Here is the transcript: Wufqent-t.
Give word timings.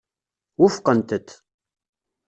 Wufqent-t. 0.59 1.29